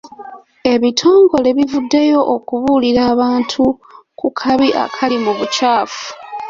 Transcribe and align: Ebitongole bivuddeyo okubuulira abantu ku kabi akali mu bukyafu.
Ebitongole 0.73 1.49
bivuddeyo 1.57 2.19
okubuulira 2.35 3.01
abantu 3.13 3.63
ku 4.19 4.27
kabi 4.39 4.67
akali 4.83 5.17
mu 5.23 5.31
bukyafu. 5.37 6.05